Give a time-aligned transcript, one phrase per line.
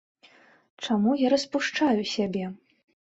[0.87, 2.45] Чаму я распушчаю сябе?